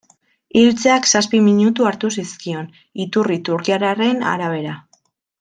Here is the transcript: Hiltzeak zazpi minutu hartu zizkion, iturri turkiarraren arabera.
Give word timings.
Hiltzeak 0.61 1.09
zazpi 1.11 1.41
minutu 1.47 1.87
hartu 1.89 2.11
zizkion, 2.21 2.65
iturri 3.05 3.39
turkiarraren 3.51 4.27
arabera. 4.33 4.75